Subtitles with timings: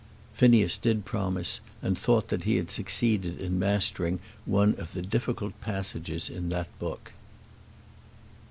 [0.33, 5.53] Phineas did promise, and thought that he had succeeded in mastering one of the difficult
[5.61, 7.13] passages in that book.